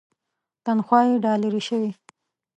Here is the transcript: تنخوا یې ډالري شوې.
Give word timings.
تنخوا 0.65 0.99
یې 1.09 1.15
ډالري 1.23 1.61
شوې. 1.67 1.91